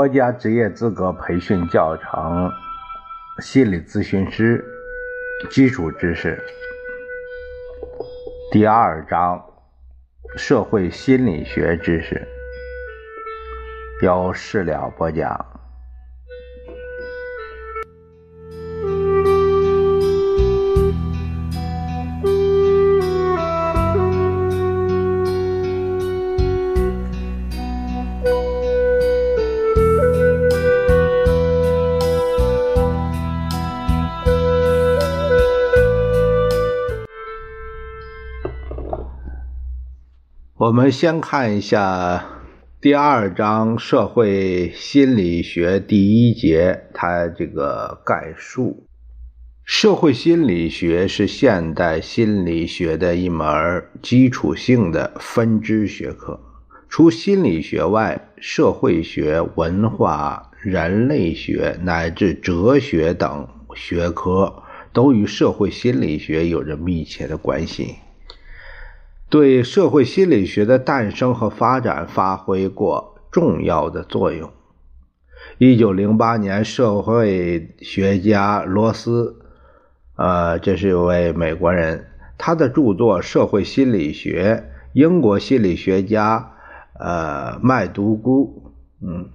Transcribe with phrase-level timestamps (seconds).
[0.00, 2.50] 国家职业资格培训教程
[3.42, 4.64] 心理咨询师
[5.50, 6.42] 基础知识
[8.50, 9.44] 第二章
[10.38, 12.26] 社会心理学知识
[14.02, 15.49] 由事了播讲。
[40.60, 42.22] 我们先看一下
[42.82, 48.86] 第二章社会心理学第一节，它这个概述。
[49.64, 56.38] 社会心理学是现代心理学的一门基础性的分支学科。
[56.90, 67.94] 除心理学外，社会学、文化、人类学乃至哲学等学科都与社会心理学有着密切的关系。
[69.30, 74.50] 对社会心理学的诞生和发展发挥过重要的作用。
[75.58, 79.36] 一九零八年，社会学家罗斯，
[80.16, 84.64] 呃，这是一位美国人，他的著作《社会心理学》，
[84.94, 86.54] 英国心理学家，
[86.98, 89.28] 呃，麦独孤，嗯，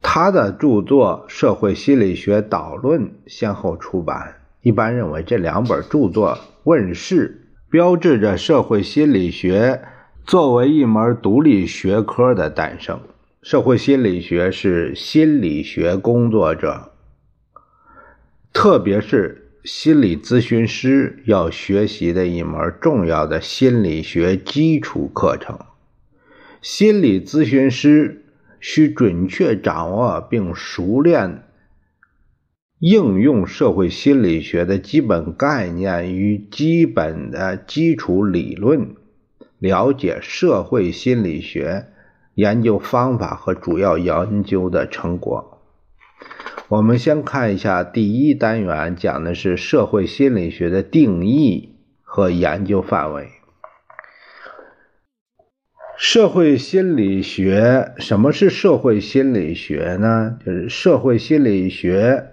[0.00, 4.36] 他的著作《社会心理学导论》先后出版。
[4.62, 7.42] 一般认为，这两本著作问世。
[7.74, 9.82] 标志着社会心理学
[10.24, 13.00] 作为一门独立学科的诞生。
[13.42, 16.92] 社会心理学是心理学工作者，
[18.52, 25.58] 特别是心理咨询师要学习的一门重要的心理学基础课程。
[26.62, 28.24] 心理咨询师
[28.60, 31.42] 需准确掌握并熟练。
[32.86, 38.94] 应用社会心理学的基本概念与基本的基础理论，
[39.58, 41.86] 了解社会心理学
[42.34, 45.62] 研究方法和主要研究的成果。
[46.68, 53.28] 我们先看一下第一单元，讲的是社会心理学的定义和研究范围。
[55.96, 60.36] 社会心理学，什么是社会心理学呢？
[60.44, 62.32] 就是社会心理学。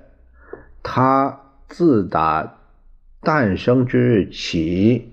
[0.84, 2.59] 它自打
[3.22, 5.09] 诞生之日起，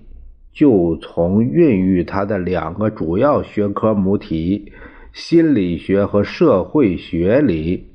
[0.51, 4.73] 就从孕育它的两个主要学科母体——
[5.13, 7.93] 心理学和社会学里，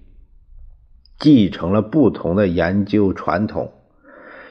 [1.18, 3.72] 继承了不同的研究传统，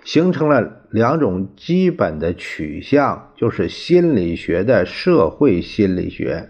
[0.04, 6.50] 形成了两种基本的取向，就是心理学的社会心理学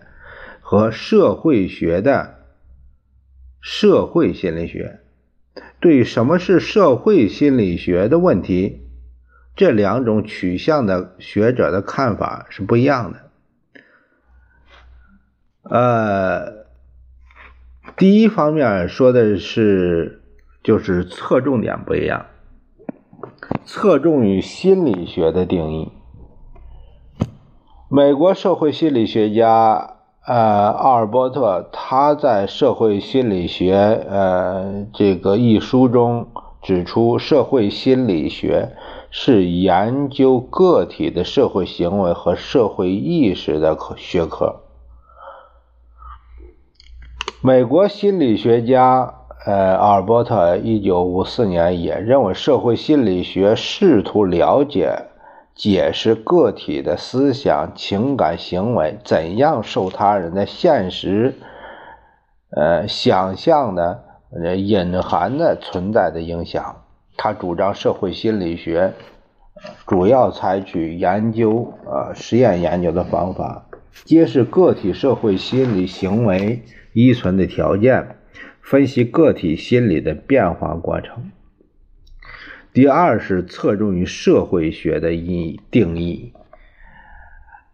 [0.59, 2.39] 和社会学的
[3.61, 4.99] 社会心理学。
[5.79, 8.81] 对什么是社会心理学的问题，
[9.55, 13.19] 这两种取向的学者的看法是不一样的。
[15.63, 16.65] 呃，
[17.97, 20.21] 第一方面说的是，
[20.63, 22.25] 就是侧重点不一样，
[23.65, 25.91] 侧重于心理学的定义。
[27.89, 29.92] 美国社会心理学家。
[30.25, 33.75] 呃，奥尔波特他在《社会心理学》
[34.09, 36.27] 呃这个一书中
[36.61, 38.69] 指出，社会心理学
[39.11, 44.61] 是研究个体的社会行为和社会意识的学科。
[47.41, 55.07] 美国心理学家呃奥尔波特一九五四年也认为，社会心理学试图了解。
[55.55, 61.35] 解释个体的思想、情感、行为怎样受他人的现实、
[62.49, 64.03] 呃想象的
[64.57, 66.83] 隐含的存在的影响。
[67.15, 68.93] 他主张社会心理学
[69.85, 73.67] 主要采取研究、呃实验研究的方法，
[74.05, 76.63] 揭示个体社会心理行为
[76.93, 78.17] 依存的条件，
[78.61, 81.31] 分析个体心理的变化过程。
[82.73, 86.33] 第二是侧重于社会学的意定义，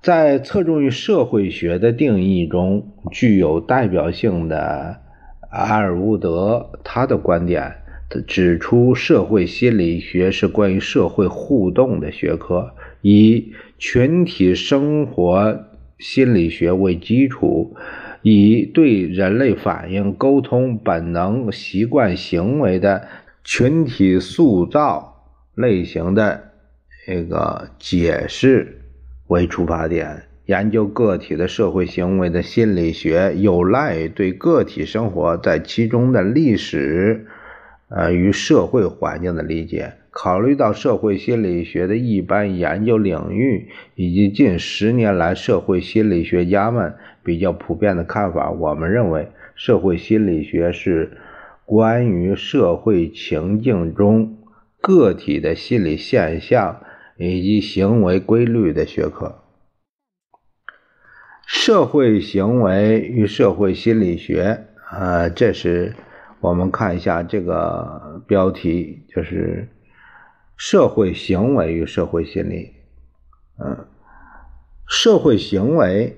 [0.01, 4.99] 在侧重于社会学的定义中，具有代表性的
[5.51, 7.77] 阿尔乌德他的观点，
[8.27, 15.63] 指出社会心理学是关于社会互动的学科，以群体生活
[15.97, 17.73] 心理学为基础，
[18.21, 23.07] 以对人类反应、沟通、本能、习惯、行为的。
[23.51, 25.25] 群体塑造
[25.55, 26.51] 类型的
[27.07, 28.83] 这个解释
[29.25, 37.25] 为出发点，研究个体的社会行为的心理学，有赖于对个体生活在其中的历史，
[37.89, 39.93] 呃与社会环境的理解。
[40.11, 46.93] 考虑到社会心理学的一般研究领域，以及近十年来社会心理学家们
[47.23, 51.17] 比较普遍的看法，我们认为社会心理学是
[51.69, 54.39] 关于社会情境中
[54.81, 56.81] 个体的心理现象
[57.15, 59.43] 以及行为规律的学科。
[61.45, 65.93] 社会行为与社会心理学，呃，这是
[66.39, 69.67] 我们看一下这个标题，就是
[70.57, 72.73] 社会行为与社会心理。
[73.63, 73.85] 嗯，
[74.87, 76.17] 社会行为，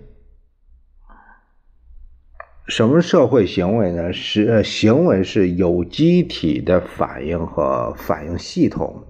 [2.68, 4.14] 什么社会行为呢？
[4.14, 9.04] 是行为是有机体的反应和反应系统，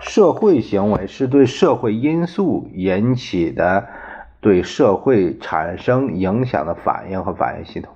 [0.00, 3.86] 社会行为是对社会因素引起的。
[4.40, 7.92] 对社会产生影响的反应和反应系统，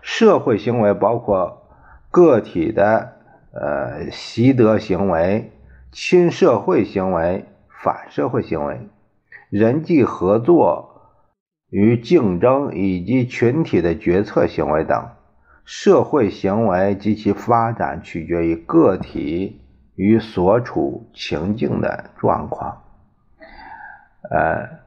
[0.00, 1.62] 社会行为包括
[2.10, 3.12] 个体的
[3.52, 5.52] 呃习得行为、
[5.92, 8.80] 亲社会行为、反社会行为、
[9.50, 10.91] 人际合作
[11.72, 15.08] 与竞争以及群体的决策行为等。
[15.64, 19.62] 社会行为及其发展取决于个体
[19.94, 22.82] 与所处情境的状况，
[24.30, 24.80] 呃。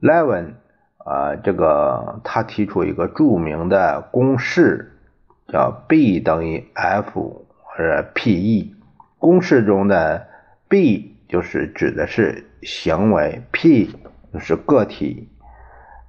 [0.00, 0.54] Levin，
[0.98, 4.98] 啊，这个他提出一个著名的公式，
[5.46, 8.74] 叫 B 等于 F 或者 PE。
[9.18, 10.26] 公式中的
[10.68, 13.94] B 就是指的是行为，P
[14.32, 15.28] 就是个体，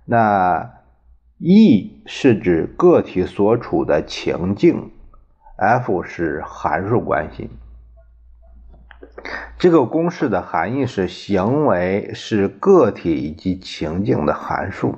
[0.06, 0.82] 那
[1.38, 4.92] E 是指个体所处的情境
[5.58, 7.50] ，F 是函数关系。
[9.58, 14.98] 这个公式的含义是：行为是个体以及情境的函数，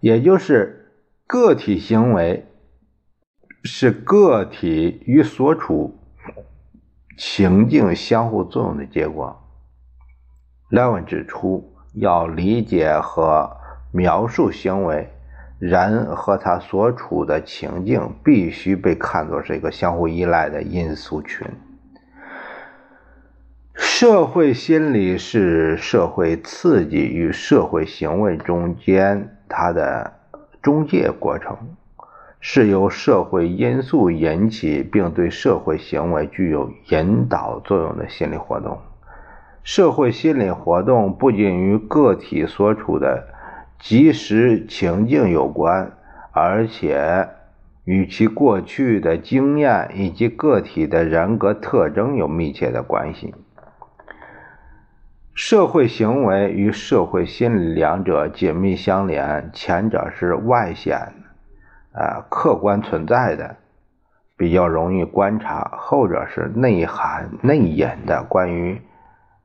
[0.00, 0.92] 也就是
[1.26, 2.46] 个体行为
[3.62, 5.98] 是个体与所处
[7.18, 9.42] 情境相互作用的结果。
[10.70, 13.58] 莱文指出，要理解和
[13.92, 15.08] 描述行为，
[15.58, 21.46] 人和他所处的情境必须被看作是一个相互依赖的因素群。
[23.74, 30.12] 社会心理是社会刺激与社会行为中间它的
[30.60, 31.56] 中介过程，
[32.40, 38.78] 是由社会因素引起并对社会行为具有引导作用的心理活动。
[39.62, 43.28] 社会心理活动不仅与个体所处的
[43.82, 45.90] 即时情境有关，
[46.30, 47.28] 而且
[47.84, 53.34] 与其过去的经验以及个体的人格特征有密切的关系。
[55.34, 60.96] 社会行为与社会心理两者紧密相连，前者是外显、
[61.92, 63.56] 啊客观存在的，
[64.36, 68.80] 比较容易观察；后者是内涵、内隐的，关于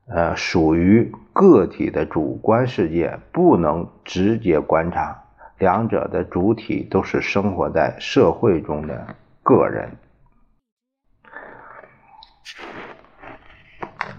[0.06, 5.22] 呃属于个体的主观世界，不能直接观察。
[5.56, 9.14] 两者的主体都是生活在社会中的
[9.44, 9.90] 个人。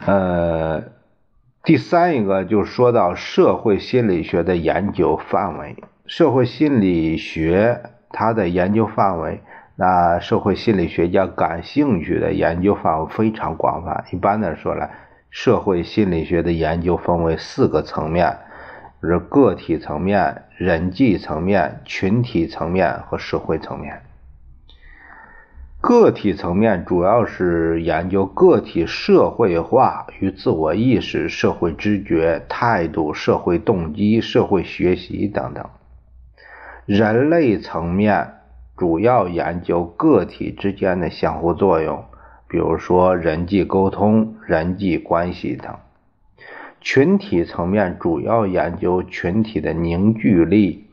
[0.05, 0.83] 呃。
[1.61, 5.75] 第三一个就说到社会心理学的研究范围，
[6.07, 9.41] 社会心理学它的研究范围，
[9.75, 14.05] 那社会心理学家感兴趣的研究范围非常广泛。
[14.11, 14.89] 一般的说来，
[15.29, 18.37] 社会心理学的研究分为四个层面，
[19.01, 24.01] 是个体层面、人际层面、群体层面和社会层面。
[25.81, 35.65] 个体层面主要是研究个体社会化与自我意识、社会知觉、态度、社会动机、社会学习等等。
[36.85, 38.33] 人类层面
[38.75, 42.03] 主要研究个体之间的相互作用，
[42.49, 45.73] 比如说人际沟通、人际关系等。
[46.81, 50.87] 群体层面主要研究群体的凝聚力、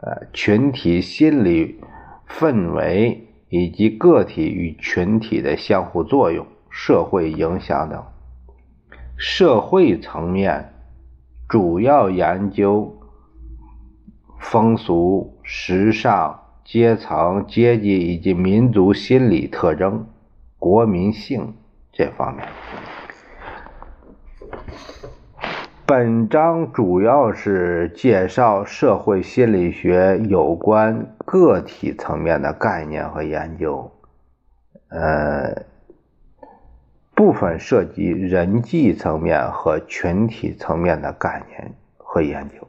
[0.00, 1.80] 呃，群体心理
[2.28, 3.22] 氛围。
[3.48, 8.04] 以及个体与群体的相互作用、社会影响等。
[9.16, 10.72] 社会层面
[11.48, 12.98] 主要研究
[14.38, 20.06] 风俗、时尚、阶层、阶级以及民族心理特征、
[20.66, 21.54] 国民性
[21.92, 22.44] 这方面。
[25.86, 33.92] 本章主要是介绍社会心理学有关个体层面的概念和研究，
[34.88, 35.62] 呃，
[37.14, 42.20] 部分涉及人际层面和群体层面的概念和。
[42.20, 42.66] 研究。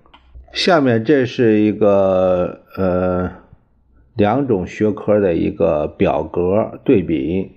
[0.53, 3.31] 下面这是一个呃
[4.13, 7.56] 两种学科的一个表格对比，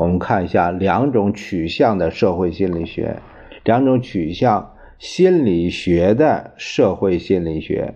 [0.00, 3.16] 我们看一下两种取向的社会心理学，
[3.64, 7.92] 两种取向心理学的社会心理学，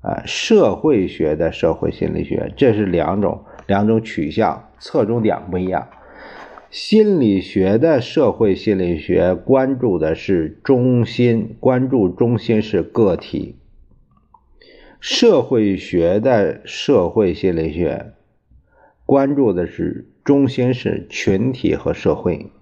[0.00, 5.88] 啊，社会学的社会心理学，这是两种两种取向，侧重点不一样。
[6.70, 13.56] 心理学的社会心理学关注的是中心，关注中心是个体；
[15.00, 18.12] 社会学的社会心理学
[19.10, 22.52] 关注的是中心是群体和社会。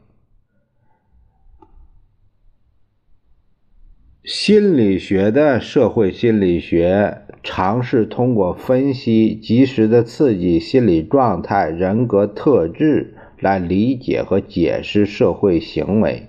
[4.25, 13.13] 心理学的社会心理学尝试通过分析及时的刺激心理状态、人格特质。
[13.41, 16.29] 来理解和解释社会行为。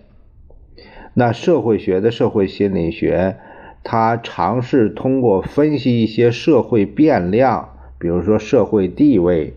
[1.13, 3.38] 那社会学的社会心理学，
[3.83, 9.53] 它尝试通过分析一些社会变量，比如说社会地位、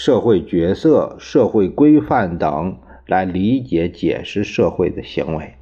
[0.00, 5.56] 社会角色、社会规范等，来理解解释社会的行为。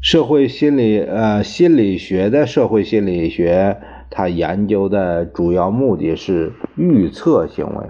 [0.00, 3.80] 社会心理呃心理学的社会心理学。
[4.10, 7.86] 它研究的主要目的是预测行为。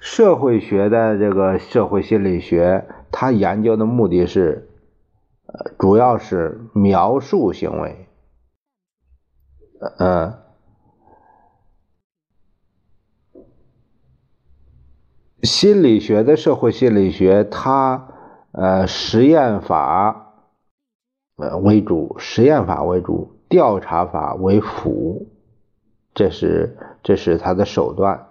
[0.00, 4.70] 社会学的这个社会心理学，它研究的目的是，
[5.44, 8.06] 呃，主要是描述行为。
[9.98, 10.32] 嗯，
[15.44, 18.08] 心理学的社会心理学，它
[18.52, 20.34] 呃实验法
[21.36, 23.30] 呃为主，实验法为主。
[23.46, 25.28] 调查法为辅，
[26.12, 28.26] 这是这是他的手段。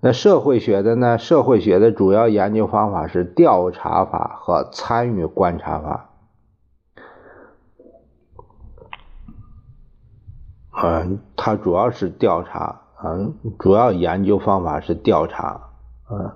[0.00, 1.16] 那社会学的呢？
[1.16, 6.10] 社会学的主要研究方法是调查法和参与观察法。
[10.82, 15.70] 嗯，它主要是调查，嗯，主要研究方法是调查，
[16.10, 16.30] 嗯，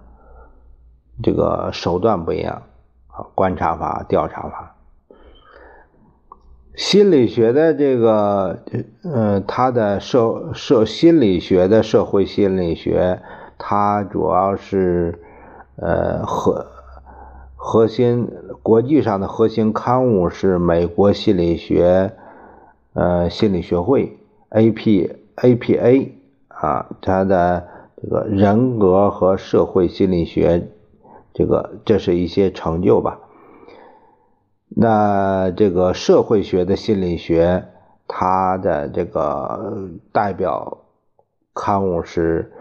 [1.23, 2.63] 这个手段不一样，
[3.09, 4.75] 啊，观察法、调查法。
[6.75, 8.59] 心理学的这个，
[9.03, 13.21] 呃，它的社社心理学的社会心理学，
[13.59, 15.21] 它主要是，
[15.77, 16.67] 呃，核
[17.57, 18.31] 核心
[18.63, 22.13] 国际上的核心刊物是美国心理学，
[22.95, 26.15] 呃，心理学会 A P A P A
[26.49, 27.67] 啊，它的
[28.03, 30.69] 这个人格和社会心理学，
[31.35, 33.21] 这个这是一些成就吧。
[34.69, 37.67] 那这个社会学的心理学，
[38.07, 40.79] 它的这个代表
[41.53, 42.53] 刊物是，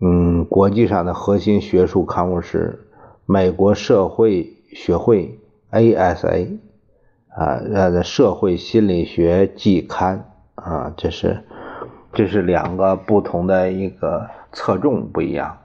[0.00, 2.88] 嗯，国际上的核心学术刊物是
[3.26, 5.38] 美国社会学会
[5.70, 6.58] （ASA）
[7.28, 11.44] 啊，它的社会心理学季刊啊，这是
[12.16, 15.58] 这是两个不同的一个侧重不一样，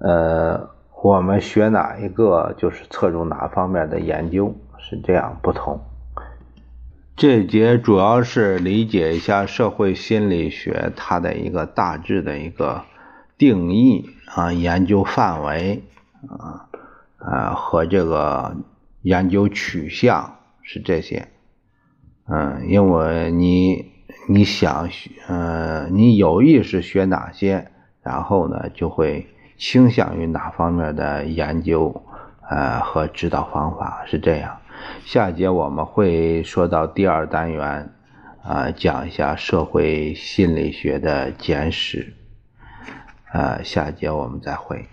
[0.00, 0.76] 呃。
[1.02, 5.78] 我们学哪一个，就是侧重哪方面的研究，是这样不同。
[7.14, 12.82] 这节主要是理解一下社会心理学它的一个大致的一个
[13.38, 15.84] 定义啊，研究范围
[16.28, 16.66] 啊
[17.18, 18.56] 啊和这个
[19.02, 21.28] 研究取向是这些。
[22.26, 23.92] 嗯，因为你
[24.28, 27.68] 你想学，呃，你有意识学哪些，
[28.02, 29.26] 然后呢就会。
[29.58, 32.04] 倾向于哪方面的研究，
[32.50, 34.58] 呃和指导方法是这样。
[35.06, 37.90] 下节我们会说到第二单元，
[38.42, 42.12] 啊讲一下社会心理学的简史，
[43.32, 44.84] 呃下节我们再会。